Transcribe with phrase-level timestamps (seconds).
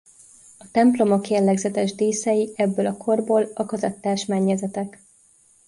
[0.57, 4.99] A templomok jellegzetes díszei ebből a korból a kazettás mennyezetek.